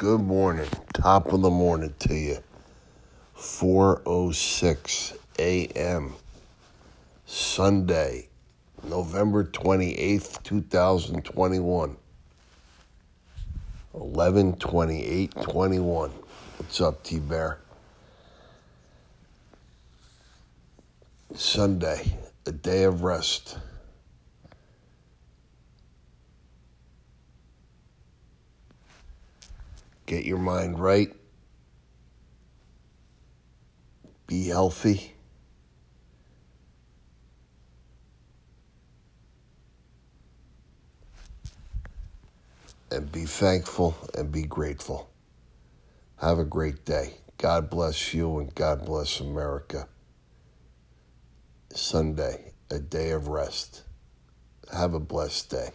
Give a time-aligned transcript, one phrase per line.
[0.00, 0.66] Good morning.
[0.94, 2.38] Top of the morning to you.
[3.36, 6.14] 4:06 a.m.
[7.26, 8.30] Sunday,
[8.82, 11.96] November 28th, 2021.
[13.92, 16.10] 11 28 21.
[16.56, 17.58] What's up, T Bear?
[21.34, 22.14] Sunday,
[22.46, 23.58] a day of rest.
[30.10, 31.14] Get your mind right.
[34.26, 35.14] Be healthy.
[42.90, 45.08] And be thankful and be grateful.
[46.16, 47.14] Have a great day.
[47.38, 49.86] God bless you and God bless America.
[51.72, 53.84] Sunday, a day of rest.
[54.72, 55.68] Have a blessed day.